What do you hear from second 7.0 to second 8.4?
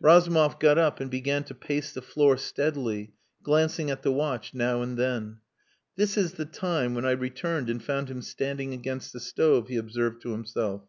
I returned and found him